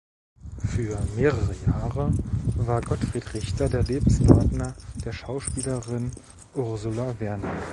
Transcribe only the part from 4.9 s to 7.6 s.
der Schauspielerin Ursula Werner.